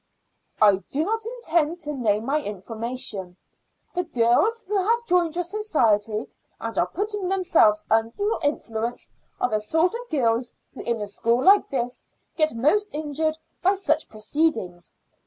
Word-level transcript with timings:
"I 0.59 0.77
do 0.89 1.05
not 1.05 1.23
intend 1.27 1.79
to 1.81 1.93
name 1.93 2.25
my 2.25 2.39
informant. 2.39 3.01
The 3.93 4.03
girls 4.03 4.63
who 4.63 4.75
have 4.75 5.05
joined 5.05 5.35
your 5.35 5.43
society 5.43 6.27
and 6.59 6.75
are 6.79 6.87
putting 6.87 7.27
themselves 7.29 7.83
under 7.87 8.11
your 8.17 8.39
influence 8.41 9.11
are 9.39 9.49
the 9.51 9.59
sort 9.59 9.93
of 9.93 10.09
girls 10.09 10.55
who 10.73 10.81
in 10.81 10.99
a 11.01 11.05
school 11.05 11.43
like 11.43 11.69
this 11.69 12.03
get 12.35 12.55
most 12.55 12.89
injured 12.95 13.37
by 13.61 13.75
such 13.75 14.09
proceedings. 14.09 14.95